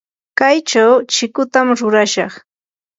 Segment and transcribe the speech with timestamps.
[0.37, 2.33] kaychaw chikutam rurashaq.